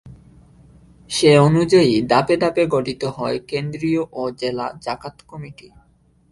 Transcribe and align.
সে 1.09 1.31
অনুযায়ী 1.39 1.93
ধাপে 2.09 2.35
ধাপে 2.37 2.63
গঠিত 2.67 3.01
হয় 3.17 3.37
কেন্দ্রীয় 3.47 4.01
ও 4.11 4.21
জেলা 4.39 4.67
জাকাত 4.81 5.15
কমিটি। 5.27 5.67